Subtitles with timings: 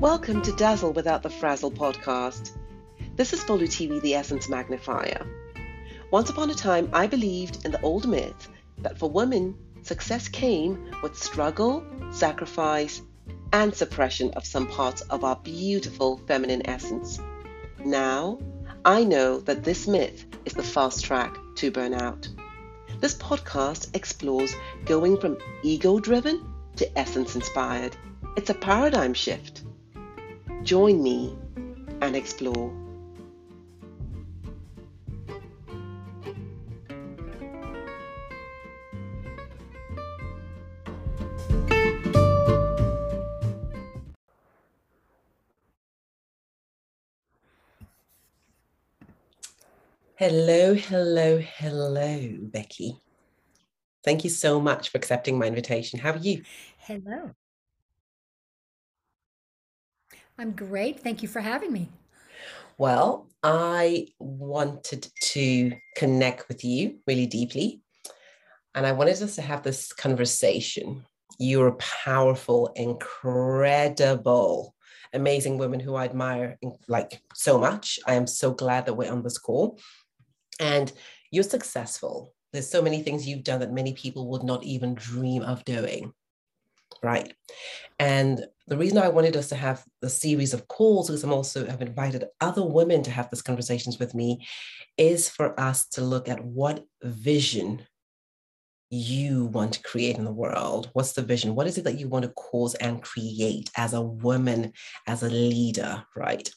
[0.00, 2.52] Welcome to Dazzle Without the Frazzle podcast.
[3.16, 5.26] This is Bolu TV, the Essence Magnifier.
[6.12, 8.48] Once upon a time, I believed in the old myth
[8.78, 13.02] that for women, success came with struggle, sacrifice,
[13.52, 17.18] and suppression of some parts of our beautiful feminine essence.
[17.84, 18.38] Now,
[18.84, 22.28] I know that this myth is the fast track to burnout.
[23.00, 24.54] This podcast explores
[24.84, 27.96] going from ego driven to essence inspired.
[28.36, 29.64] It's a paradigm shift.
[30.62, 31.36] Join me
[32.02, 32.72] and explore.
[50.16, 52.98] Hello, hello, hello, Becky.
[54.04, 56.00] Thank you so much for accepting my invitation.
[56.00, 56.42] How are you?
[56.78, 57.30] Hello.
[60.38, 61.00] I'm great.
[61.00, 61.88] Thank you for having me.
[62.78, 67.82] Well, I wanted to connect with you really deeply.
[68.74, 71.04] And I wanted us to have this conversation.
[71.40, 74.76] You're a powerful, incredible,
[75.12, 77.98] amazing woman who I admire like so much.
[78.06, 79.80] I am so glad that we're on this call.
[80.60, 80.92] And
[81.32, 82.32] you're successful.
[82.52, 86.12] There's so many things you've done that many people would not even dream of doing
[87.02, 87.32] right?
[87.98, 91.66] And the reason I wanted us to have the series of calls, because I'm also
[91.66, 94.46] have invited other women to have these conversations with me,
[94.96, 97.82] is for us to look at what vision
[98.90, 100.90] you want to create in the world.
[100.92, 101.54] What's the vision?
[101.54, 104.72] What is it that you want to cause and create as a woman,
[105.06, 106.48] as a leader, right?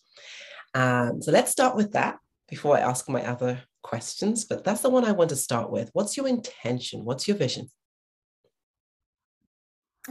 [0.74, 4.46] Um, so let's start with that before I ask my other questions.
[4.46, 5.90] But that's the one I want to start with.
[5.94, 7.04] What's your intention?
[7.04, 7.70] What's your vision?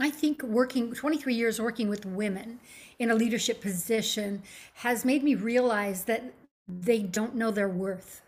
[0.01, 2.59] I think working 23 years working with women
[2.97, 4.41] in a leadership position
[4.75, 6.33] has made me realize that
[6.67, 8.21] they don't know their worth.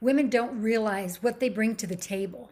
[0.00, 2.50] Women don't realize what they bring to the table,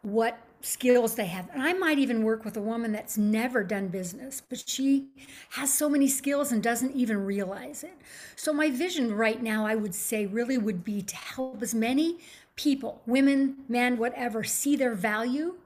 [0.00, 1.50] what skills they have.
[1.52, 5.08] And I might even work with a woman that's never done business, but she
[5.50, 7.96] has so many skills and doesn't even realize it.
[8.36, 12.18] So, my vision right now, I would say, really would be to help as many
[12.56, 15.56] people, women, men, whatever, see their value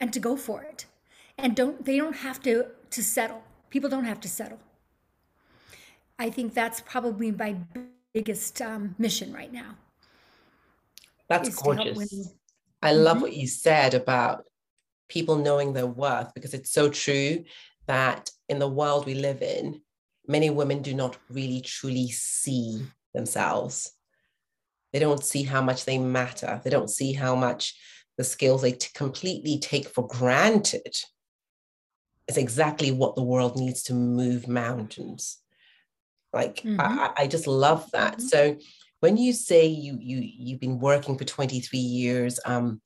[0.00, 0.86] and to go for it
[1.38, 3.42] and don't they don't have to to settle.
[3.70, 4.58] People don't have to settle.
[6.18, 7.56] I think that's probably my
[8.12, 9.76] biggest um, mission right now.
[11.28, 12.30] That's gorgeous.
[12.82, 13.22] i love mm-hmm.
[13.22, 14.44] what you said about
[15.08, 17.44] people knowing their worth because it's so true
[17.86, 19.80] that in the world we live in
[20.26, 23.92] many women do not really truly see themselves.
[24.92, 26.60] They don't see how much they matter.
[26.62, 27.74] They don't see how much
[28.16, 30.96] the skills they t- completely take for granted
[32.28, 35.38] is exactly what the world needs to move mountains.
[36.32, 36.80] Like mm-hmm.
[36.80, 38.18] I, I, just love that.
[38.18, 38.26] Mm-hmm.
[38.26, 38.56] So
[39.00, 42.80] when you say you you you've been working for 23 years um,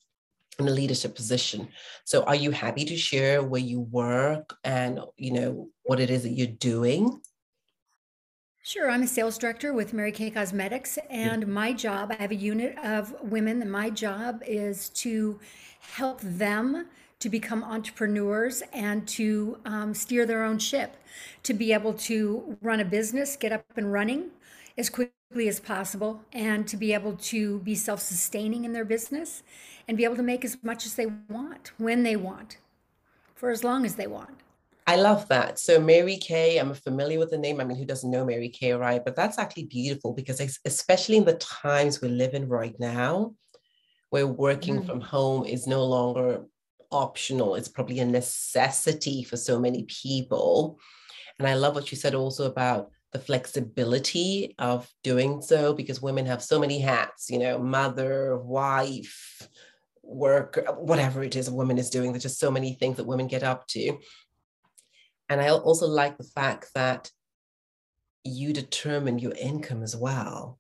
[0.59, 1.69] in a leadership position,
[2.05, 6.25] so are you happy to share where you work and you know what it is
[6.25, 7.21] that you're doing?
[8.63, 12.35] Sure, I'm a sales director with Mary Kay Cosmetics, and my job, I have a
[12.35, 15.41] unit of women, and my job is to
[15.81, 16.87] help them
[17.21, 20.97] to become entrepreneurs and to um, steer their own ship,
[21.43, 24.31] to be able to run a business, get up and running
[24.77, 29.43] as quickly as possible, and to be able to be self sustaining in their business
[29.89, 32.59] and be able to make as much as they want when they want
[33.35, 34.39] for as long as they want.
[34.87, 35.59] I love that.
[35.59, 37.61] So Mary Kay, I'm familiar with the name.
[37.61, 39.05] I mean, who doesn't know Mary Kay, right?
[39.05, 43.35] But that's actually beautiful because especially in the times we live in right now,
[44.09, 44.87] where working mm.
[44.87, 46.45] from home is no longer
[46.91, 50.79] optional, it's probably a necessity for so many people.
[51.39, 56.27] And I love what you said also about the flexibility of doing so because women
[56.27, 59.49] have so many hats, you know, mother, wife,
[60.03, 62.13] work, whatever it is a woman is doing.
[62.13, 63.99] There's just so many things that women get up to.
[65.29, 67.11] And I also like the fact that
[68.25, 70.59] you determine your income as well.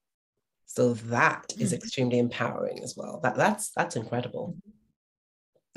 [0.66, 1.82] So that is mm-hmm.
[1.82, 3.20] extremely empowering as well.
[3.22, 4.54] That that's that's incredible.
[4.56, 4.77] Mm-hmm.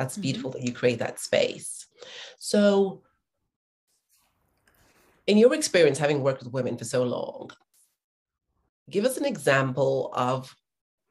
[0.02, 0.22] That's mm-hmm.
[0.24, 1.86] beautiful that you create that space.
[2.40, 3.04] So,
[5.28, 7.52] in your experience, having worked with women for so long,
[8.90, 10.56] give us an example of,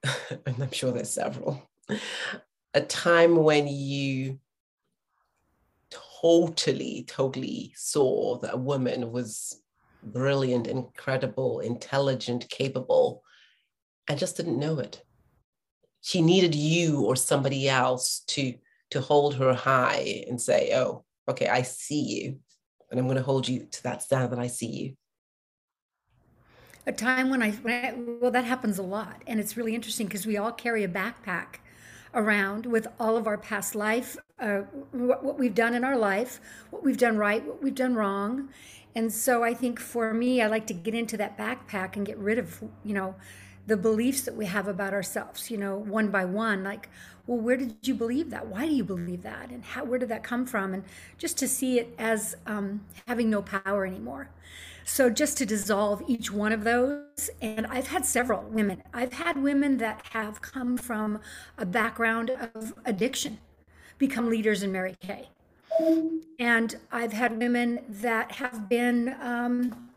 [0.04, 1.70] and I'm sure there's several,
[2.75, 4.40] a time when you
[6.20, 9.62] totally, totally saw that a woman was
[10.02, 13.22] brilliant, incredible, intelligent, capable,
[14.08, 15.04] and just didn't know it.
[16.00, 18.54] She needed you or somebody else to
[18.90, 22.38] to hold her high and say, oh, okay, I see you.
[22.90, 24.96] And I'm going to hold you to that standard that I see you.
[26.87, 29.22] A time when I, when I well, that happens a lot.
[29.26, 31.60] And it's really interesting because we all carry a backpack
[32.14, 36.40] around with all of our past life, uh, what, what we've done in our life,
[36.70, 38.48] what we've done right, what we've done wrong.
[38.96, 42.19] And so I think for me, I like to get into that backpack and get
[42.19, 43.14] rid of, you know,
[43.69, 46.88] the beliefs that we have about ourselves, you know, one by one, like,
[47.30, 48.48] well, where did you believe that?
[48.48, 49.50] Why do you believe that?
[49.50, 50.74] And how, where did that come from?
[50.74, 50.82] And
[51.16, 54.30] just to see it as um, having no power anymore.
[54.84, 58.82] So just to dissolve each one of those, and I've had several women.
[58.92, 61.20] I've had women that have come from
[61.56, 63.38] a background of addiction,
[63.96, 65.28] become leaders in Mary Kay.
[66.40, 69.90] And I've had women that have been um,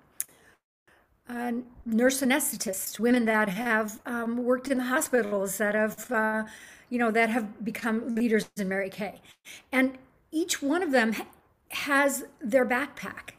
[1.27, 1.51] uh,
[1.85, 6.43] nurse anesthetists, women that have um, worked in the hospitals, that have, uh,
[6.93, 9.19] you know, that have become leaders in Mary Kay.
[9.71, 9.97] And
[10.31, 11.15] each one of them
[11.69, 13.31] has their backpack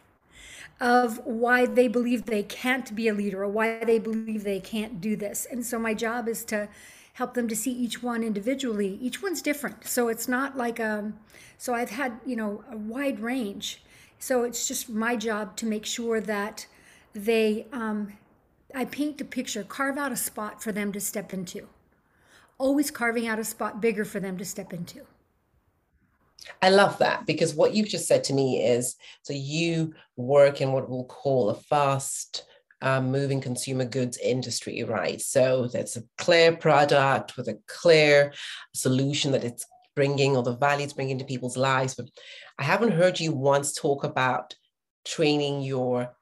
[0.81, 5.01] of why they believe they can't be a leader or why they believe they can't
[5.01, 5.47] do this.
[5.49, 6.69] And so my job is to
[7.13, 8.99] help them to see each one individually.
[9.01, 9.87] Each one's different.
[9.87, 11.15] So it's not like um
[11.57, 13.85] so I've had, you know, a wide range.
[14.19, 16.67] So it's just my job to make sure that
[17.13, 18.15] they um
[18.75, 21.69] I paint the picture, carve out a spot for them to step into.
[22.65, 25.03] Always carving out a spot bigger for them to step into.
[26.63, 30.73] I love that because what you've just said to me is so you work in
[30.73, 32.47] what we'll call a fast
[32.81, 35.21] um, moving consumer goods industry, right?
[35.21, 38.33] So that's a clear product with a clear
[38.73, 41.95] solution that it's bringing or the value it's bringing to people's lives.
[41.95, 42.09] But
[42.59, 44.55] I haven't heard you once talk about
[45.05, 46.17] training your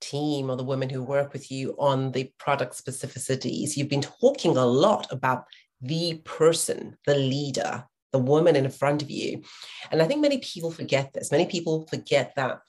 [0.00, 3.76] team or the women who work with you on the product specificities.
[3.76, 5.42] You've been talking a lot about
[5.80, 9.42] the person, the leader, the woman in front of you.
[9.90, 11.30] And I think many people forget this.
[11.30, 12.60] Many people forget that,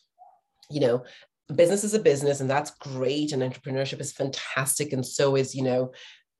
[0.69, 1.03] you know,
[1.55, 3.31] business is a business and that's great.
[3.31, 4.93] And entrepreneurship is fantastic.
[4.93, 5.91] And so is, you know,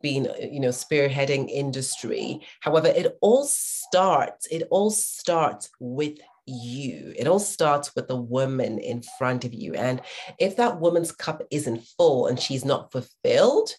[0.01, 2.41] being, you know, spearheading industry.
[2.61, 7.13] However, it all starts, it all starts with you.
[7.17, 9.73] It all starts with the woman in front of you.
[9.73, 10.01] And
[10.39, 13.71] if that woman's cup isn't full and she's not fulfilled,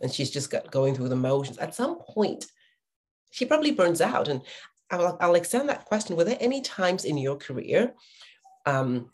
[0.00, 2.46] and she's just got going through the motions, at some point
[3.30, 4.28] she probably burns out.
[4.28, 4.42] And
[4.90, 6.16] I'll, I'll extend that question.
[6.16, 7.94] Were there any times in your career
[8.66, 9.10] um,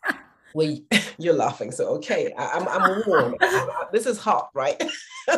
[0.53, 0.87] where you,
[1.19, 1.71] you're laughing?
[1.71, 3.37] So, okay, I, am I'm, I'm warm.
[3.93, 4.83] this is hot, right?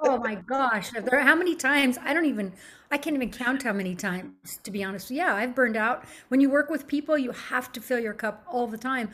[0.00, 0.90] oh my gosh.
[0.90, 1.96] There, how many times?
[2.02, 2.52] I don't even,
[2.90, 5.10] I can't even count how many times, to be honest.
[5.10, 6.04] Yeah, I've burned out.
[6.28, 9.10] When you work with people, you have to fill your cup all the time.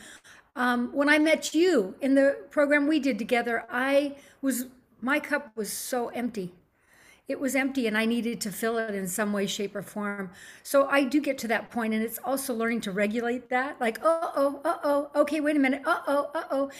[0.55, 4.65] Um, when I met you in the program we did together, I was,
[5.01, 6.53] my cup was so empty
[7.29, 10.31] it was empty and I needed to fill it in some way, shape, or form.
[10.63, 13.79] So I do get to that point, and it's also learning to regulate that.
[13.79, 16.71] Like, oh, oh, uh oh, okay, wait a minute, uh oh, uh oh.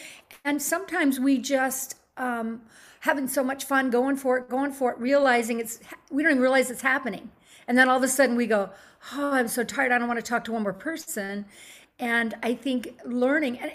[0.44, 2.62] And sometimes we just um,
[3.00, 5.78] having so much fun going for it, going for it, realizing it's
[6.10, 7.30] we don't even realize it's happening,
[7.68, 8.70] and then all of a sudden we go,
[9.14, 11.46] oh, I'm so tired, I don't want to talk to one more person.
[12.00, 13.70] And I think learning, and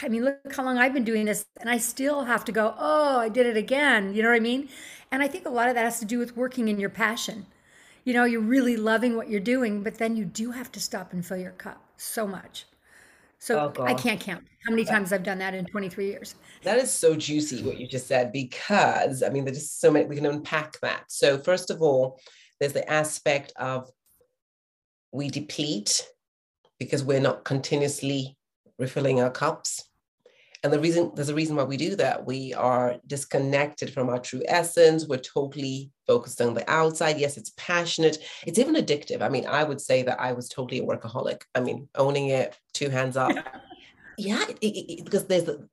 [0.00, 2.72] I mean, look how long I've been doing this, and I still have to go,
[2.78, 4.14] oh, I did it again.
[4.14, 4.68] You know what I mean?
[5.10, 7.46] And I think a lot of that has to do with working in your passion.
[8.04, 11.12] You know, you're really loving what you're doing, but then you do have to stop
[11.12, 12.64] and fill your cup so much.
[13.40, 16.36] So oh, I can't count how many times I've done that in 23 years.
[16.62, 20.06] That is so juicy what you just said, because I mean, there's just so many,
[20.06, 21.04] we can unpack that.
[21.08, 22.20] So, first of all,
[22.60, 23.90] there's the aspect of
[25.12, 26.06] we deplete
[26.78, 28.36] because we're not continuously
[28.78, 29.88] refilling our cups
[30.64, 34.18] and the reason there's a reason why we do that we are disconnected from our
[34.18, 39.28] true essence we're totally focused on the outside yes it's passionate it's even addictive i
[39.28, 42.88] mean i would say that i was totally a workaholic i mean owning it two
[42.88, 43.32] hands up
[44.18, 45.68] yeah it, it, it, because there's the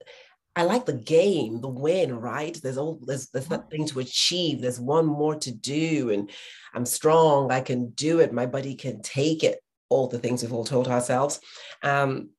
[0.58, 2.58] I like the game, the win, right?
[2.62, 4.62] There's all there's there's that thing to achieve.
[4.62, 6.30] There's one more to do, and
[6.72, 7.52] I'm strong.
[7.52, 8.32] I can do it.
[8.32, 9.60] My body can take it.
[9.88, 11.40] All the things we've all told ourselves.
[11.82, 12.30] Um,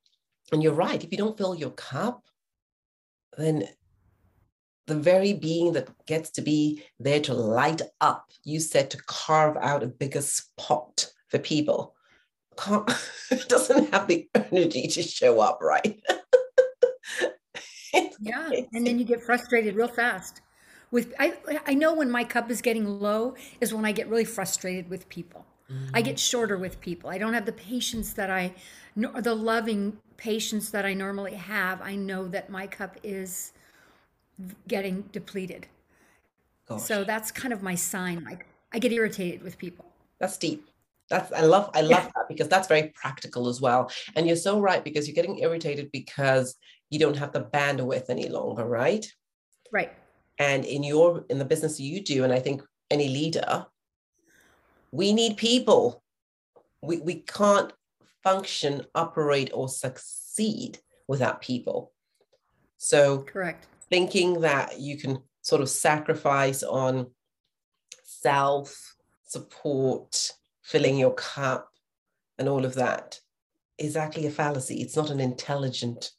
[0.51, 1.03] and you're right.
[1.03, 2.23] If you don't fill your cup,
[3.37, 3.67] then
[4.87, 9.57] the very being that gets to be there to light up, you said to carve
[9.57, 11.93] out a bigger spot for people,
[12.57, 12.89] can't,
[13.47, 16.01] doesn't have the energy to show up, right?
[18.19, 20.41] yeah, and then you get frustrated real fast.
[20.89, 21.33] With I,
[21.65, 25.09] I know when my cup is getting low is when I get really frustrated with
[25.09, 25.45] people.
[25.71, 25.95] Mm-hmm.
[25.95, 27.09] I get shorter with people.
[27.09, 28.53] I don't have the patience that I,
[28.95, 31.81] the loving patience that I normally have.
[31.81, 33.53] I know that my cup is
[34.67, 35.67] getting depleted.
[36.67, 36.81] Gosh.
[36.81, 38.23] So that's kind of my sign.
[38.23, 39.85] Like I get irritated with people.
[40.19, 40.67] That's deep.
[41.09, 44.59] that's i love i love that because that's very practical as well and you're so
[44.59, 46.55] right because you're getting irritated because
[46.89, 49.05] you don't have the bandwidth any longer right
[49.71, 49.91] right
[50.39, 53.65] and in your in the business you do and i think any leader
[54.91, 56.03] we need people.
[56.81, 57.71] We, we can't
[58.23, 61.91] function operate or succeed without people.
[62.77, 63.67] So correct.
[63.89, 67.07] thinking that you can sort of sacrifice on
[68.03, 71.69] self support filling your cup
[72.37, 73.19] and all of that
[73.77, 74.81] is actually a fallacy.
[74.81, 76.11] It's not an intelligent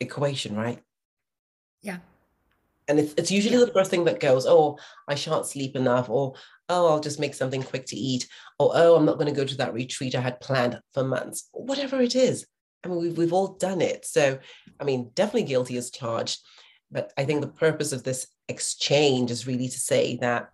[0.00, 0.80] equation right?
[1.82, 1.98] Yeah.
[2.88, 6.34] And it's, it's usually the first thing that goes oh i shan't sleep enough or
[6.68, 9.44] oh i'll just make something quick to eat or oh i'm not going to go
[9.44, 12.46] to that retreat i had planned for months whatever it is.
[12.84, 14.04] I mean we've, we've all done it.
[14.04, 14.38] So
[14.80, 16.40] i mean definitely guilty as charged.
[16.90, 20.50] But i think the purpose of this exchange is really to say that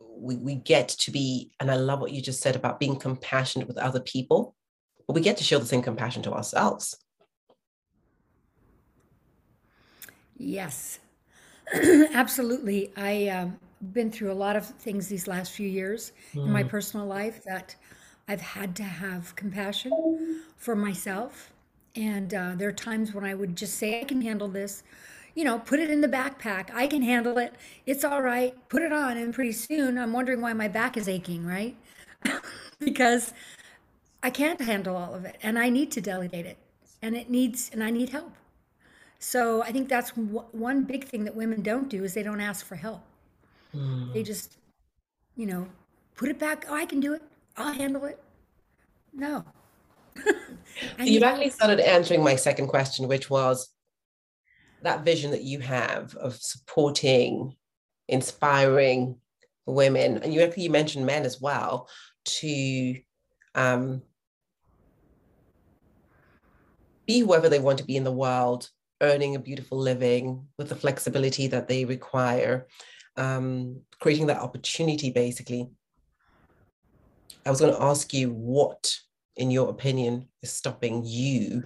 [0.00, 3.68] we, we get to be and i love what you just said about being compassionate
[3.68, 4.56] with other people
[5.06, 6.96] but we get to show the same compassion to ourselves.
[10.36, 10.98] Yes.
[12.12, 12.92] Absolutely.
[12.96, 13.58] I um,
[13.92, 16.68] been through a lot of things these last few years in my mm.
[16.68, 17.76] personal life that
[18.28, 21.52] I've had to have compassion for myself.
[21.94, 24.82] And uh, there are times when I would just say, I can handle this.
[25.34, 26.70] You know, put it in the backpack.
[26.74, 27.54] I can handle it.
[27.84, 28.54] It's all right.
[28.68, 29.16] Put it on.
[29.18, 31.76] And pretty soon I'm wondering why my back is aching, right?
[32.78, 33.32] because
[34.22, 36.58] I can't handle all of it and I need to delegate it.
[37.02, 38.32] And it needs, and I need help.
[39.18, 42.64] So I think that's one big thing that women don't do is they don't ask
[42.64, 43.02] for help.
[43.76, 44.12] Mm.
[44.12, 44.56] They just,
[45.36, 45.66] you know,
[46.14, 46.66] put it back.
[46.68, 47.22] Oh, I can do it.
[47.56, 48.22] I'll handle it.
[49.12, 49.44] No.
[50.98, 53.68] You've actually started answering my second question, which was
[54.82, 57.56] that vision that you have of supporting,
[58.08, 59.16] inspiring
[59.66, 61.88] women, and you actually you mentioned men as well,
[62.24, 62.96] to
[63.54, 64.02] um,
[67.06, 70.76] be whoever they want to be in the world earning a beautiful living with the
[70.76, 72.66] flexibility that they require,
[73.16, 75.68] um, creating that opportunity basically.
[77.44, 78.92] I was going to ask you what,
[79.36, 81.64] in your opinion, is stopping you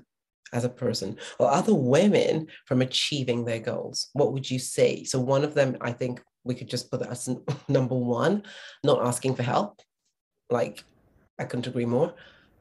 [0.53, 4.09] as a person or other women from achieving their goals?
[4.13, 5.05] What would you say?
[5.05, 7.29] So, one of them, I think we could just put that as
[7.69, 8.43] number one,
[8.85, 9.81] not asking for help.
[10.51, 10.85] Like,
[11.39, 12.15] I couldn't agree more,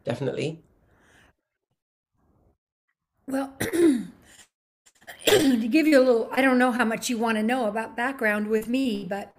[0.05, 0.61] definitely.
[3.27, 3.53] Well,
[5.39, 7.95] to give you a little, I don't know how much you want to know about
[7.95, 9.33] background with me, but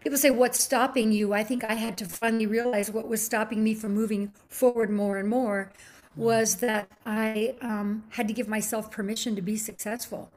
[0.00, 1.32] people say, What's stopping you?
[1.32, 5.18] I think I had to finally realize what was stopping me from moving forward more
[5.18, 5.72] and more
[6.14, 10.30] was that I um, had to give myself permission to be successful.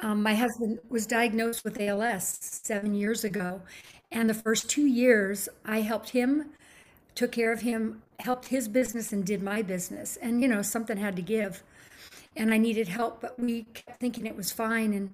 [0.00, 3.62] Um, my husband was diagnosed with ALS seven years ago.
[4.10, 6.50] And the first two years, I helped him,
[7.14, 10.16] took care of him, helped his business, and did my business.
[10.20, 11.62] And, you know, something had to give
[12.36, 15.10] and I needed help, but we kept thinking it was fine and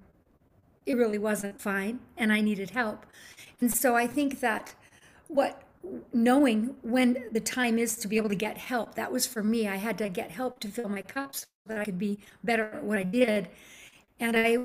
[0.85, 3.05] it really wasn't fine and I needed help.
[3.61, 4.73] And so I think that
[5.27, 5.63] what
[6.13, 9.67] knowing when the time is to be able to get help, that was for me.
[9.67, 12.65] I had to get help to fill my cups so that I could be better
[12.65, 13.49] at what I did.
[14.19, 14.57] And I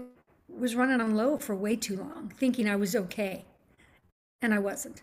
[0.48, 3.44] was running on low for way too long, thinking I was okay.
[4.42, 5.02] And I wasn't.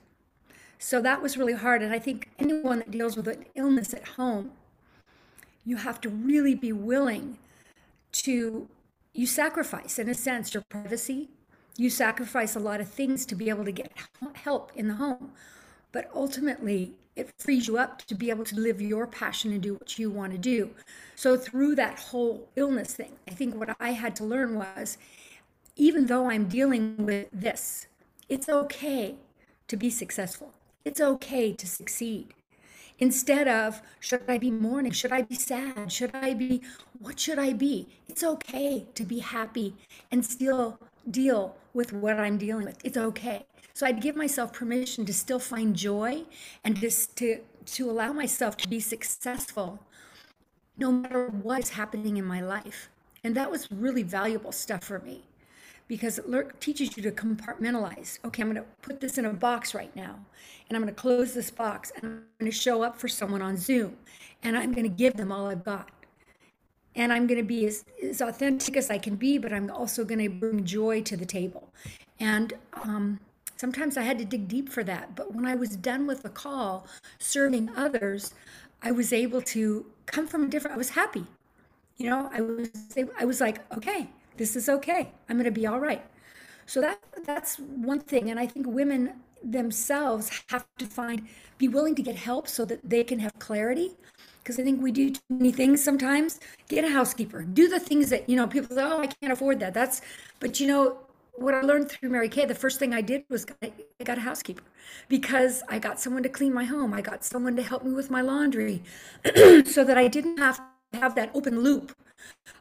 [0.77, 1.81] So that was really hard.
[1.81, 4.51] And I think anyone that deals with an illness at home
[5.65, 7.37] you have to really be willing
[8.11, 8.67] to
[9.13, 11.29] you sacrifice in a sense your privacy.
[11.77, 13.91] You sacrifice a lot of things to be able to get
[14.33, 15.31] help in the home.
[15.91, 19.73] But ultimately it frees you up to be able to live your passion and do
[19.73, 20.71] what you want to do.
[21.15, 24.97] So through that whole illness thing i think what i had to learn was
[25.75, 27.87] even though i'm dealing with this
[28.31, 29.15] it's okay
[29.67, 30.53] to be successful.
[30.85, 32.33] It's okay to succeed
[33.01, 34.93] instead of should I be mourning?
[34.93, 35.91] Should I be sad?
[35.91, 36.61] Should I be,
[36.99, 37.87] what should I be?
[38.07, 39.75] It's okay to be happy
[40.11, 40.79] and still
[41.09, 42.77] deal with what I'm dealing with.
[42.85, 43.45] It's okay.
[43.73, 46.23] So I'd give myself permission to still find joy
[46.63, 49.79] and just to, to allow myself to be successful
[50.77, 52.89] no matter what is happening in my life.
[53.23, 55.23] And that was really valuable stuff for me
[55.91, 58.17] because it teaches you to compartmentalize.
[58.23, 60.17] Okay, I'm going to put this in a box right now,
[60.69, 63.41] and I'm going to close this box, and I'm going to show up for someone
[63.41, 63.97] on Zoom,
[64.41, 65.89] and I'm going to give them all I've got.
[66.95, 70.05] And I'm going to be as, as authentic as I can be, but I'm also
[70.05, 71.73] going to bring joy to the table.
[72.21, 73.19] And um,
[73.57, 75.13] sometimes I had to dig deep for that.
[75.13, 76.87] But when I was done with the call,
[77.19, 78.33] serving others,
[78.81, 81.25] I was able to come from a different, I was happy.
[81.97, 82.69] You know, I was,
[83.19, 84.09] I was like, okay,
[84.41, 85.11] this is okay.
[85.29, 86.03] I'm going to be all right.
[86.65, 91.27] So that that's one thing, and I think women themselves have to find
[91.59, 93.91] be willing to get help so that they can have clarity
[94.39, 96.39] because I think we do too many things sometimes.
[96.67, 97.43] Get a housekeeper.
[97.43, 99.75] Do the things that, you know, people say, oh, I can't afford that.
[99.75, 100.01] That's,
[100.39, 100.97] but you know,
[101.35, 103.71] what I learned through Mary Kay, the first thing I did was I
[104.03, 104.63] got a housekeeper
[105.07, 106.93] because I got someone to clean my home.
[106.93, 108.81] I got someone to help me with my laundry
[109.65, 110.61] so that I didn't have
[110.93, 111.95] have that open loop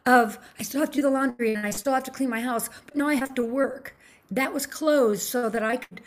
[0.07, 2.41] of I still have to do the laundry and I still have to clean my
[2.41, 3.95] house, but now I have to work.
[4.31, 6.01] That was closed so that I could,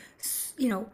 [0.57, 0.89] you know,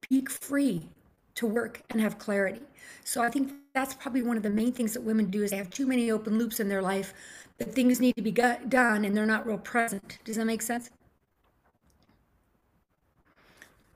[0.00, 0.88] peak free
[1.34, 2.62] to work and have clarity.
[3.04, 5.56] So I think that's probably one of the main things that women do is they
[5.56, 7.14] have too many open loops in their life
[7.58, 10.18] that things need to be got, done and they're not real present.
[10.24, 10.90] Does that make sense?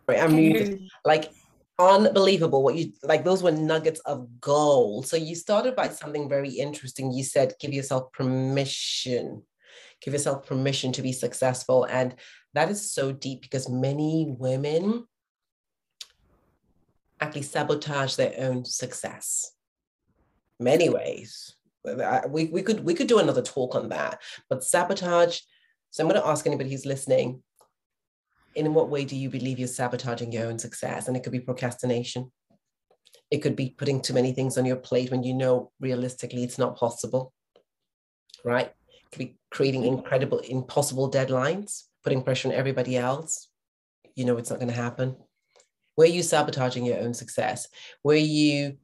[0.06, 0.23] Right.
[0.23, 1.33] I mean, like
[1.78, 5.06] unbelievable what you like those were nuggets of gold.
[5.06, 7.12] So you started by something very interesting.
[7.12, 9.42] You said give yourself permission.
[10.00, 11.85] Give yourself permission to be successful.
[11.85, 12.14] And
[12.54, 15.06] that is so deep because many women
[17.21, 19.52] actually sabotage their own success.
[20.61, 21.54] Many ways.
[22.28, 25.38] We, we could we could do another talk on that but sabotage
[25.92, 27.45] so i'm going to ask anybody who's listening
[28.56, 31.06] in what way do you believe you're sabotaging your own success?
[31.06, 32.32] And it could be procrastination.
[33.30, 36.58] It could be putting too many things on your plate when you know realistically it's
[36.58, 37.32] not possible
[38.46, 38.66] right?
[38.68, 43.48] It could be creating incredible impossible deadlines putting pressure on everybody else.
[44.14, 45.16] You know it's not going to happen.
[45.96, 47.66] Where you sabotaging your own success?
[48.02, 48.78] Where you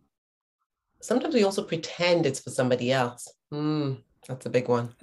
[1.01, 3.33] sometimes we also pretend it's for somebody else.
[3.55, 4.95] Mm, that's a big one.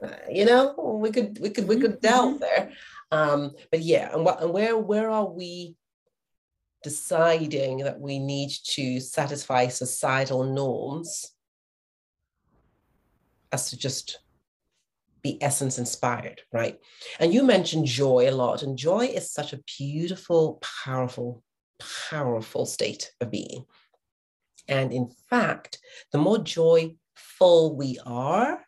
[0.00, 2.40] Uh, you know we could we could we could delve mm-hmm.
[2.40, 2.70] there
[3.10, 5.74] um but yeah and what and where where are we
[6.82, 11.32] deciding that we need to satisfy societal norms
[13.52, 14.20] as to just
[15.22, 16.78] be essence inspired, right?
[17.18, 21.42] And you mentioned joy a lot, and joy is such a beautiful, powerful,
[22.10, 23.64] powerful state of being.
[24.68, 25.78] And in fact,
[26.12, 28.64] the more joyful we are,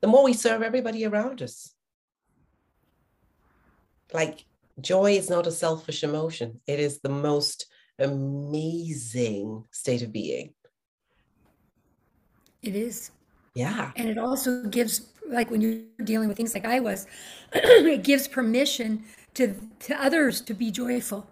[0.00, 1.74] the more we serve everybody around us.
[4.12, 4.44] Like,
[4.80, 7.66] joy is not a selfish emotion, it is the most
[7.98, 10.54] amazing state of being.
[12.62, 13.10] It is.
[13.54, 13.92] Yeah.
[13.96, 17.06] And it also gives, like when you're dealing with things like I was,
[17.52, 21.26] it gives permission to, to others to be joyful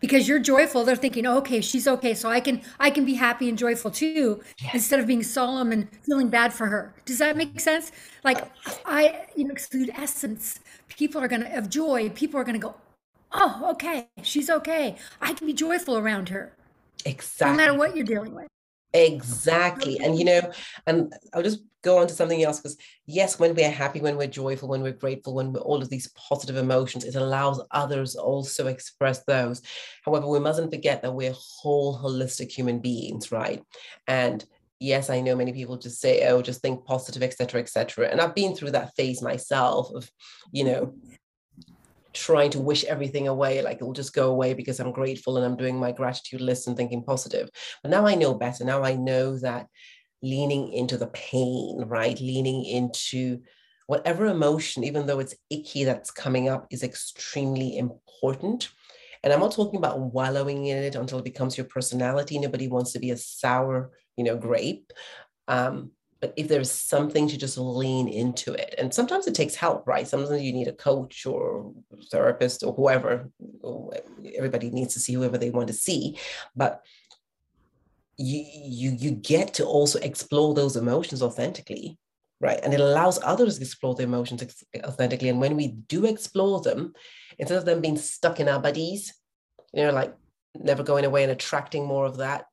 [0.00, 0.84] because you're joyful.
[0.84, 3.90] They're thinking oh, okay she's okay so i can i can be happy and joyful
[3.90, 4.74] too yes.
[4.74, 6.94] instead of being solemn and feeling bad for her.
[7.04, 7.92] Does that make sense?
[8.24, 8.50] Like
[8.84, 12.74] i you know exude essence people are gonna of joy people are gonna go
[13.32, 14.96] oh okay she's okay.
[15.20, 16.52] I can be joyful around her.
[17.04, 18.48] Exactly no matter what you're dealing with
[18.94, 19.98] Exactly.
[19.98, 20.40] And, you know,
[20.86, 24.26] and I'll just go on to something else because, yes, when we're happy, when we're
[24.26, 28.66] joyful, when we're grateful, when we're all of these positive emotions, it allows others also
[28.66, 29.62] express those.
[30.04, 33.62] However, we mustn't forget that we're whole, holistic human beings, right?
[34.06, 34.44] And
[34.80, 38.08] yes, I know many people just say, oh, just think positive, etc., etc.
[38.08, 40.10] And I've been through that phase myself of,
[40.50, 40.94] you know,
[42.14, 45.44] trying to wish everything away, like it will just go away because I'm grateful and
[45.46, 47.48] I'm doing my gratitude list and thinking positive.
[47.82, 48.64] But now I know better.
[48.64, 49.66] Now I know that
[50.22, 52.18] leaning into the pain, right?
[52.20, 53.40] Leaning into
[53.86, 58.70] whatever emotion, even though it's icky that's coming up, is extremely important.
[59.22, 62.38] And I'm not talking about wallowing in it until it becomes your personality.
[62.38, 64.92] Nobody wants to be a sour, you know, grape.
[65.48, 69.86] Um, but if there's something to just lean into it and sometimes it takes help
[69.86, 70.06] right?
[70.06, 71.72] Sometimes you need a coach or
[72.10, 73.30] therapist or whoever
[74.36, 76.18] everybody needs to see whoever they want to see
[76.56, 76.84] but
[78.16, 81.98] you you you get to also explore those emotions authentically
[82.40, 82.60] right?
[82.62, 84.44] And it allows others to explore the emotions
[84.84, 86.94] authentically and when we do explore them
[87.38, 89.14] instead of them being stuck in our bodies
[89.72, 90.14] you know like
[90.54, 92.46] never going away and attracting more of that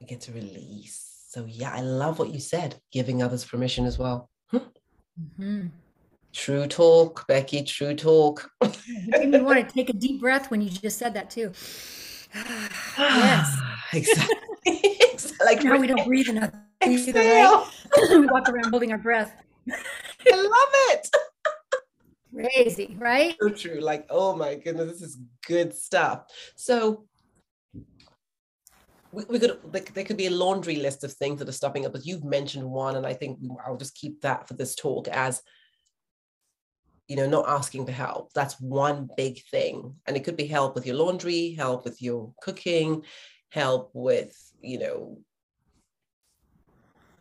[0.00, 3.98] we get to release so yeah, I love what you said, giving others permission as
[3.98, 4.30] well.
[4.50, 5.66] Mm-hmm.
[6.32, 7.62] True talk, Becky.
[7.64, 8.50] True talk.
[8.86, 11.52] you me want to take a deep breath when you just said that too.
[12.34, 13.60] yes,
[13.92, 14.36] exactly.
[15.44, 16.50] like now we don't breathe enough.
[16.82, 17.66] Either, right?
[18.10, 19.36] we walk around holding our breath.
[19.70, 21.10] I love it.
[22.32, 23.36] Crazy, right?
[23.38, 23.80] So true.
[23.80, 26.24] Like, oh my goodness, this is good stuff.
[26.56, 27.04] So
[29.12, 31.92] we, we could there could be a laundry list of things that are stopping up
[31.92, 35.42] but you've mentioned one and i think i'll just keep that for this talk as
[37.08, 38.32] you know not asking for help.
[38.34, 39.94] That's one big thing.
[40.06, 43.02] And it could be help with your laundry help with your cooking
[43.50, 45.18] help with you know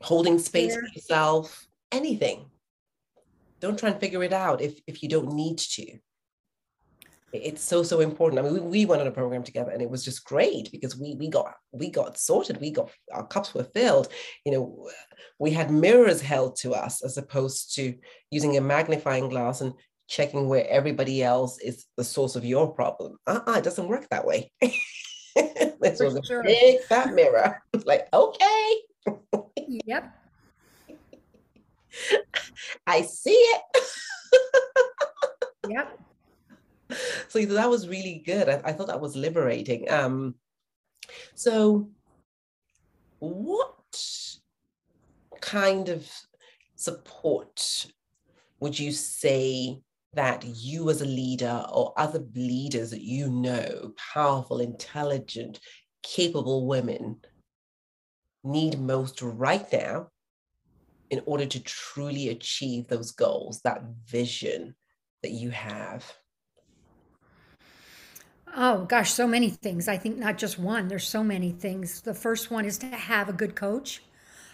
[0.01, 0.81] holding space yeah.
[0.81, 2.45] for yourself anything.
[3.59, 5.97] Don't try and figure it out if if you don't need to
[7.33, 8.39] it's so so important.
[8.39, 10.97] I mean, we, we went on a program together, and it was just great because
[10.97, 12.61] we we got we got sorted.
[12.61, 14.07] We got our cups were filled.
[14.45, 14.89] You know,
[15.37, 17.95] we had mirrors held to us as opposed to
[18.31, 19.73] using a magnifying glass and
[20.07, 23.17] checking where everybody else is the source of your problem.
[23.27, 24.51] Uh-uh, it doesn't work that way.
[24.61, 27.61] this was a big fat mirror.
[27.85, 28.75] like, okay.
[29.85, 30.15] yep.
[32.87, 33.61] I see it.
[35.67, 35.99] yep
[37.27, 38.49] so that was really good.
[38.49, 39.89] I, I thought that was liberating.
[39.91, 40.35] Um,
[41.35, 41.89] so,
[43.19, 43.73] what
[45.41, 46.09] kind of
[46.75, 47.87] support
[48.59, 49.81] would you say
[50.13, 55.59] that you as a leader or other leaders that you know, powerful, intelligent,
[56.01, 57.17] capable women,
[58.43, 60.07] need most right now
[61.09, 64.75] in order to truly achieve those goals, that vision
[65.21, 66.11] that you have?
[68.59, 69.87] Oh gosh, so many things.
[69.87, 72.01] I think not just one, there's so many things.
[72.01, 74.01] The first one is to have a good coach.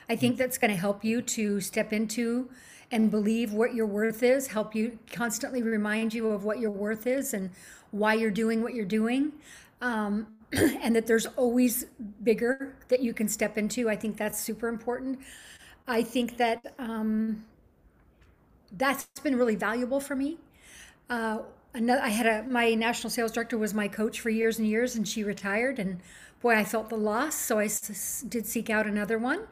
[0.10, 2.50] I think that's going to help you to step into
[2.92, 7.08] and believe what your worth is, help you constantly remind you of what your worth
[7.08, 7.50] is and
[7.92, 9.32] why you're doing what you're doing.
[9.82, 11.86] Um, and that there's always
[12.24, 13.90] bigger that you can step into.
[13.90, 15.20] I think that's super important.
[15.88, 17.46] I think that um,
[18.78, 20.38] that's been really valuable for me.
[21.10, 21.40] Uh,
[21.74, 24.96] another i had a my national sales director was my coach for years and years
[24.96, 26.00] and she retired and
[26.42, 29.48] boy i felt the loss so I s- did seek out another one.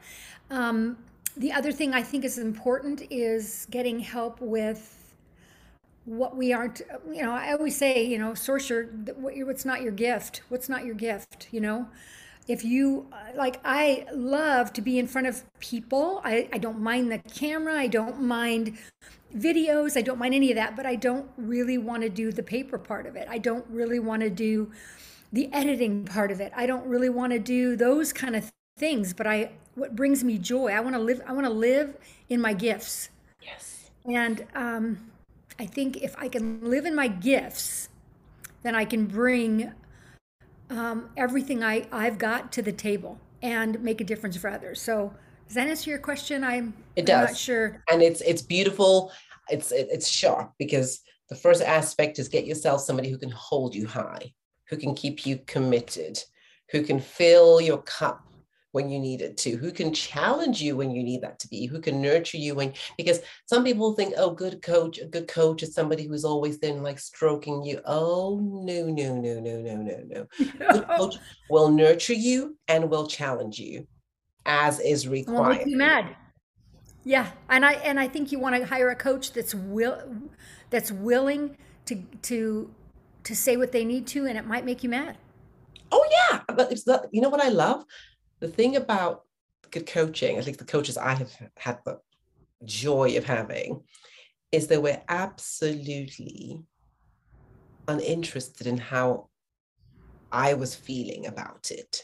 [0.50, 0.98] Um,
[1.36, 5.14] the other thing i think is important is getting help with
[6.04, 6.82] what we aren't
[7.12, 8.84] you know i always say you know source your
[9.16, 11.86] what's not your gift what's not your gift you know
[12.48, 17.12] if you like i love to be in front of people I, I don't mind
[17.12, 18.76] the camera i don't mind
[19.36, 19.96] videos.
[19.96, 22.78] I don't mind any of that, but I don't really want to do the paper
[22.78, 23.26] part of it.
[23.30, 24.70] I don't really want to do
[25.32, 26.52] the editing part of it.
[26.54, 30.38] I don't really want to do those kind of things, but I what brings me
[30.38, 30.68] joy.
[30.68, 31.96] I want to live I want to live
[32.28, 33.08] in my gifts.
[33.40, 33.90] Yes.
[34.04, 35.10] And um
[35.58, 37.88] I think if I can live in my gifts,
[38.62, 39.72] then I can bring
[40.72, 44.80] um, everything I, I've got to the table and make a difference for others.
[44.80, 45.12] So
[45.46, 46.44] does that answer your question?
[46.44, 47.14] I'm, it does.
[47.14, 47.84] I'm not sure.
[47.90, 49.12] And it's it's beautiful.
[49.50, 53.86] It's it's sharp because the first aspect is get yourself somebody who can hold you
[53.86, 54.32] high,
[54.68, 56.18] who can keep you committed,
[56.70, 58.24] who can fill your cup
[58.72, 61.66] when you need it to, who can challenge you when you need that to be,
[61.66, 65.62] who can nurture you when because some people think, oh, good coach, a good coach
[65.62, 67.80] is somebody who's always then like stroking you.
[67.84, 70.26] Oh no, no, no, no, no, no, no.
[70.72, 71.16] Good coach
[71.48, 73.86] will nurture you and will challenge you
[74.46, 75.58] as is required.
[75.58, 76.16] Make you mad.
[77.04, 80.02] Yeah, and I and I think you want to hire a coach that's will
[80.70, 81.56] that's willing
[81.86, 82.70] to to
[83.24, 85.18] to say what they need to, and it might make you mad.
[85.90, 87.84] Oh yeah, but it's the you know what I love
[88.42, 89.22] the thing about
[89.70, 90.36] good coaching.
[90.36, 92.00] At least the coaches I have had the
[92.64, 93.84] joy of having
[94.50, 96.60] is that we're absolutely
[97.86, 99.28] uninterested in how
[100.32, 102.02] I was feeling about it.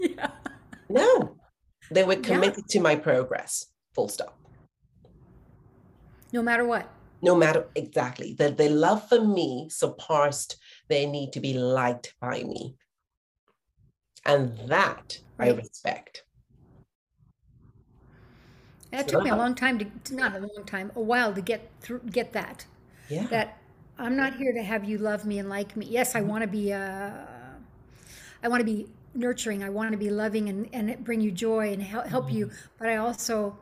[0.00, 0.30] Yeah.
[0.88, 1.36] No,
[1.90, 2.72] they were committed yeah.
[2.72, 4.38] to my progress, full stop.
[6.32, 6.90] No matter what.
[7.20, 8.34] No matter exactly.
[8.38, 10.56] That their love for me surpassed
[10.88, 12.76] their need to be liked by me.
[14.24, 15.52] And that right.
[15.52, 16.24] I respect.
[18.92, 21.70] It took me a long time to not a long time, a while to get
[21.80, 22.66] through get that.
[23.08, 23.26] Yeah.
[23.28, 23.58] That
[23.98, 25.86] I'm not here to have you love me and like me.
[25.86, 26.28] Yes, I mm-hmm.
[26.28, 27.10] want to be uh
[28.42, 29.62] I want to be nurturing.
[29.62, 32.36] I want to be loving and, and bring you joy and help, help mm-hmm.
[32.36, 32.50] you.
[32.78, 33.58] But I also,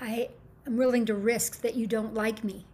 [0.00, 0.28] I
[0.66, 2.66] am willing to risk that you don't like me.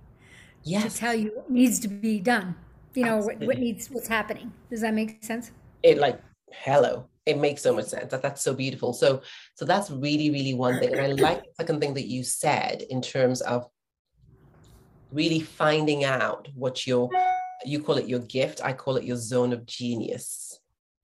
[0.63, 0.95] Yes.
[0.95, 2.57] To tell you what needs to be done.
[2.95, 4.53] You know, what, what needs, what's happening.
[4.71, 5.51] Does that make sense?
[5.83, 6.19] It like,
[6.53, 7.09] hello.
[7.25, 8.11] It makes so much sense.
[8.11, 8.93] That that's so beautiful.
[8.93, 9.23] So,
[9.55, 10.93] so that's really, really one thing.
[10.93, 13.67] And I like the second thing that you said in terms of
[15.11, 17.11] really finding out what your,
[17.65, 18.61] you call it your gift.
[18.63, 20.47] I call it your zone of genius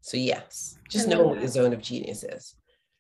[0.03, 2.57] so yes, just know what your zone of genius is.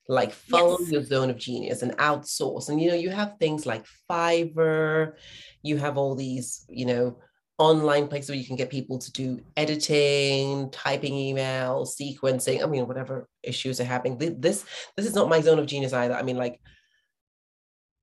[0.09, 0.91] Like follow yes.
[0.91, 2.69] your zone of genius and outsource.
[2.69, 5.15] And you know, you have things like Fiverr,
[5.63, 7.19] you have all these, you know,
[7.63, 12.61] online places where you can get people to do editing, typing emails, sequencing.
[12.61, 14.19] I mean, whatever issues are happening.
[14.19, 14.65] This
[14.97, 16.15] this is not my zone of genius either.
[16.15, 16.61] I mean, like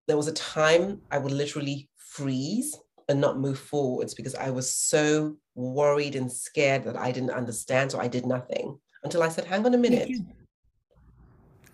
[0.08, 2.74] there was a time I would literally freeze
[3.10, 7.92] and not move forwards because I was so worried and scared that I didn't understand.
[7.92, 10.10] So I did nothing until I said, hang on a minute.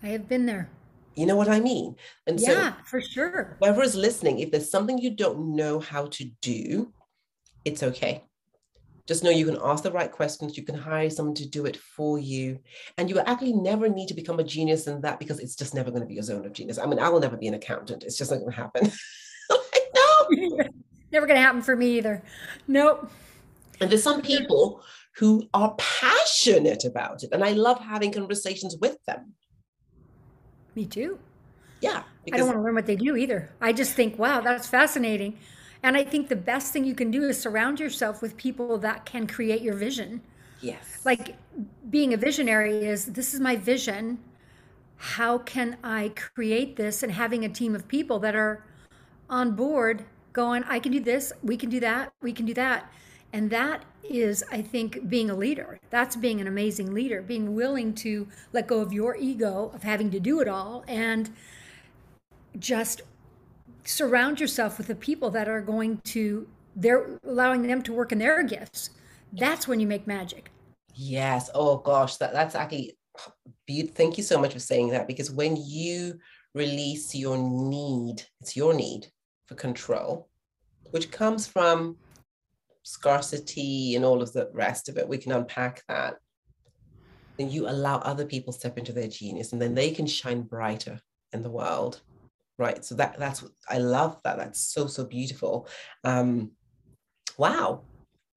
[0.02, 0.68] I have been there.
[1.14, 1.94] You know what I mean?
[2.26, 3.56] And yeah, so for sure.
[3.60, 6.92] Whoever is listening, if there's something you don't know how to do,
[7.66, 8.22] it's okay.
[9.06, 11.76] just know you can ask the right questions you can hire someone to do it
[11.76, 12.58] for you
[12.96, 15.90] and you actually never need to become a genius in that because it's just never
[15.90, 16.78] going to be a zone of genius.
[16.78, 18.90] I mean i will never be an accountant it's just not going to happen
[19.50, 20.64] no!
[21.12, 22.20] Never going to happen for me either.
[22.66, 23.08] Nope.
[23.80, 24.82] And there's some people
[25.14, 29.32] who are passionate about it and i love having conversations with them.
[30.74, 31.18] Me too.
[31.80, 32.02] Yeah
[32.32, 33.50] i don't want to learn what they do either.
[33.60, 35.38] I just think wow that's fascinating
[35.82, 39.04] and I think the best thing you can do is surround yourself with people that
[39.04, 40.20] can create your vision.
[40.60, 41.02] Yes.
[41.04, 41.36] Like
[41.90, 44.18] being a visionary is this is my vision.
[44.96, 47.02] How can I create this?
[47.02, 48.64] And having a team of people that are
[49.28, 52.90] on board going, I can do this, we can do that, we can do that.
[53.32, 55.78] And that is, I think, being a leader.
[55.90, 60.10] That's being an amazing leader, being willing to let go of your ego of having
[60.12, 61.30] to do it all and
[62.58, 63.02] just
[63.88, 66.46] surround yourself with the people that are going to
[66.76, 68.90] they're allowing them to work in their gifts.
[69.32, 70.50] That's when you make magic.
[70.94, 71.50] Yes.
[71.54, 72.16] Oh gosh.
[72.16, 72.96] That, that's actually
[73.94, 76.18] thank you so much for saying that because when you
[76.54, 79.06] release your need it's your need
[79.46, 80.28] for control
[80.90, 81.96] which comes from
[82.82, 86.16] scarcity and all of the rest of it we can unpack that.
[87.38, 91.00] Then you allow other people step into their genius and then they can shine brighter
[91.32, 92.02] in the world
[92.58, 95.68] right so that that's i love that that's so so beautiful.
[96.04, 96.52] Um
[97.38, 97.82] wow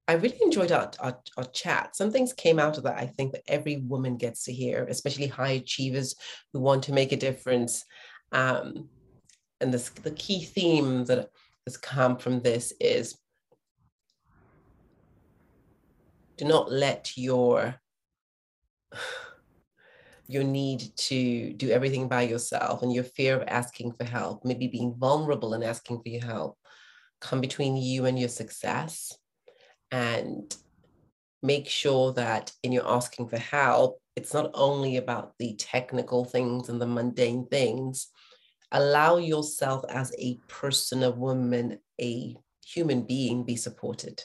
[0.08, 1.96] i really enjoyed our, our, our chat.
[1.96, 5.26] Some things came out of that i think that every woman gets to hear especially
[5.26, 6.14] high achievers
[6.52, 7.84] who want to make a difference.
[8.32, 8.88] Um
[9.60, 11.30] and this the key theme that
[11.66, 13.18] has come from this is
[16.36, 17.74] do not let your
[20.30, 24.68] your need to do everything by yourself and your fear of asking for help, maybe
[24.68, 26.56] being vulnerable and asking for your help,
[27.20, 29.16] come between you and your success.
[29.90, 30.54] And
[31.42, 36.68] make sure that in your asking for help, it's not only about the technical things
[36.68, 38.08] and the mundane things.
[38.72, 44.22] Allow yourself as a person, a woman, a human being, be supported.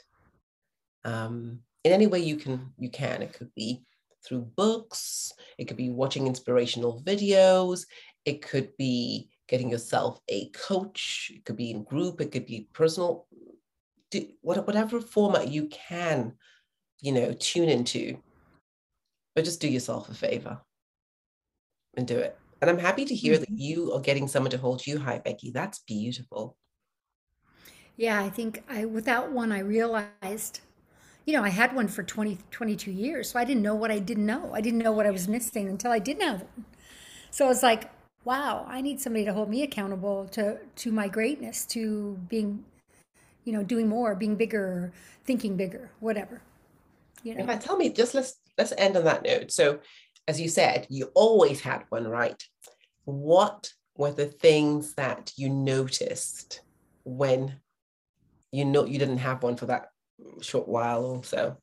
[1.03, 3.21] Um, in any way you can, you can.
[3.21, 3.83] It could be
[4.25, 7.85] through books, it could be watching inspirational videos,
[8.25, 12.67] it could be getting yourself a coach, it could be in group, it could be
[12.73, 13.27] personal,
[14.41, 16.33] whatever format you can,
[17.01, 18.17] you know, tune into.
[19.35, 20.61] But just do yourself a favor
[21.97, 22.37] and do it.
[22.61, 23.53] And I'm happy to hear mm-hmm.
[23.53, 25.51] that you are getting someone to hold you high, Becky.
[25.51, 26.57] That's beautiful.
[27.97, 30.61] Yeah, I think I without one I realized
[31.25, 33.31] you know, I had one for 20, 22 years.
[33.31, 34.51] So I didn't know what I didn't know.
[34.53, 36.45] I didn't know what I was missing until I did have.
[37.31, 37.91] So was like,
[38.23, 42.63] wow, I need somebody to hold me accountable to, to my greatness, to being,
[43.43, 44.93] you know, doing more, being bigger,
[45.25, 46.41] thinking bigger, whatever.
[47.23, 47.51] You know?
[47.51, 49.51] I tell me, just let's, let's end on that note.
[49.51, 49.79] So
[50.27, 52.41] as you said, you always had one, right?
[53.05, 56.61] What were the things that you noticed
[57.03, 57.55] when
[58.51, 59.87] you know you didn't have one for that
[60.41, 61.57] short while also.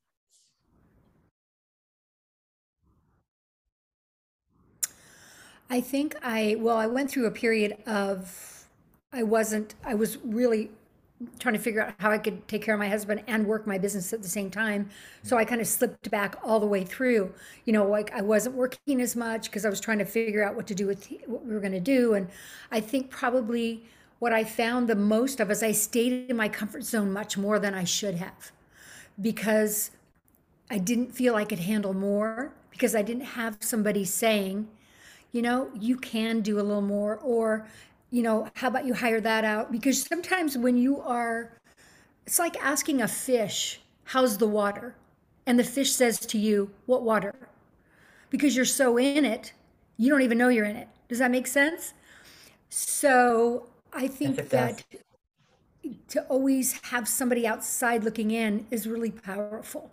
[5.71, 8.67] I think I, well, I went through a period of,
[9.11, 10.71] I wasn't, I was really
[11.39, 13.79] trying to figure out how I could take care of my husband and work my
[13.79, 14.91] business at the same time.
[15.23, 17.33] So I kind of slipped back all the way through.
[17.65, 20.57] You know, like I wasn't working as much because I was trying to figure out
[20.57, 22.15] what to do with what we were going to do.
[22.15, 22.29] And
[22.71, 23.85] I think probably
[24.23, 27.59] what I found the most of is I stayed in my comfort zone much more
[27.59, 28.53] than I should have
[29.21, 29.91] because
[30.71, 34.69] I didn't feel I could handle more because I didn't have somebody saying,
[35.33, 37.67] you know, you can do a little more or
[38.13, 39.73] you know, how about you hire that out?
[39.73, 41.59] Because sometimes when you are,
[42.25, 44.95] it's like asking a fish, how's the water?
[45.47, 47.35] And the fish says to you, what water?
[48.31, 49.53] Because you're so in it,
[49.97, 50.87] you don't even know you're in it.
[51.09, 51.93] Does that make sense?
[52.69, 54.85] So I think that
[56.09, 59.91] to always have somebody outside looking in is really powerful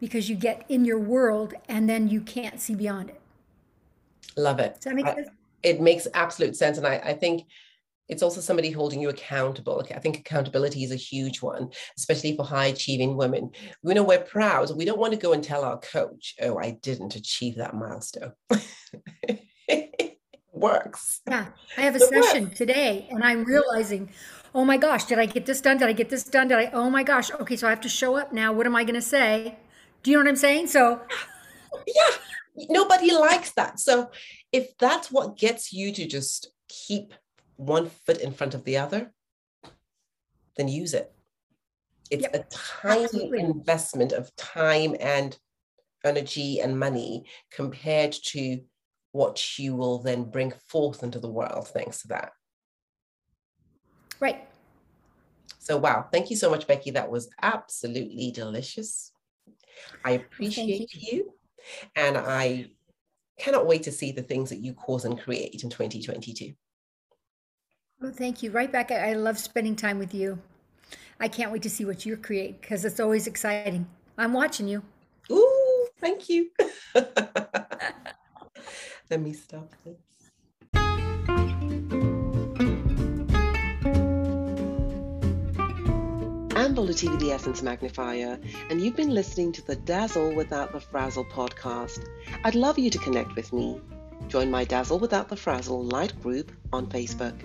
[0.00, 3.20] because you get in your world and then you can't see beyond it.
[4.36, 4.74] Love it.
[4.74, 5.28] Does that make sense?
[5.62, 6.78] it makes absolute sense.
[6.78, 7.44] And I, I think
[8.08, 9.74] it's also somebody holding you accountable.
[9.74, 13.50] Okay, I think accountability is a huge one, especially for high achieving women.
[13.82, 14.76] We know we're proud.
[14.76, 18.32] We don't want to go and tell our coach, oh, I didn't achieve that milestone.
[20.62, 21.20] works.
[21.28, 21.46] Yeah.
[21.76, 22.58] I have a it session works.
[22.58, 24.10] today and I'm realizing,
[24.54, 25.78] oh my gosh, did I get this done?
[25.78, 26.48] Did I get this done?
[26.48, 27.30] Did I, oh my gosh.
[27.32, 27.56] Okay.
[27.56, 28.52] So I have to show up now.
[28.52, 29.58] What am I going to say?
[30.02, 30.66] Do you know what I'm saying?
[30.68, 31.00] So,
[31.86, 32.16] yeah,
[32.68, 33.78] nobody likes that.
[33.78, 34.10] So,
[34.50, 37.14] if that's what gets you to just keep
[37.56, 39.12] one foot in front of the other,
[40.56, 41.12] then use it.
[42.10, 42.44] It's Yep, a
[42.82, 43.40] tiny absolutely.
[43.40, 45.38] investment of time and
[46.04, 48.60] energy and money compared to
[49.12, 52.32] what you will then bring forth into the world thanks to that.
[54.20, 54.48] Right.
[55.58, 56.90] So, wow, thank you so much, Becky.
[56.90, 59.12] That was absolutely delicious.
[60.04, 61.32] I appreciate you.
[61.94, 62.70] And I
[63.38, 66.52] cannot wait to see the things that you cause and create in 2022.
[68.00, 68.50] Well, thank you.
[68.50, 68.90] Right back.
[68.90, 70.38] I I love spending time with you.
[71.20, 73.86] I can't wait to see what you create because it's always exciting.
[74.18, 74.82] I'm watching you.
[75.30, 76.50] Ooh, thank you.
[79.12, 80.30] Let me stop this.
[86.56, 91.26] I'm Volatility the Essence Magnifier, and you've been listening to the Dazzle Without the Frazzle
[91.26, 92.08] podcast.
[92.42, 93.82] I'd love you to connect with me.
[94.28, 97.38] Join my Dazzle Without the Frazzle Light group on Facebook.